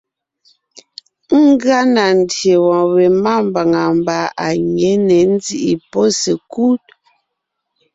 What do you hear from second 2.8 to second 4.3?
we mámbàŋa mbà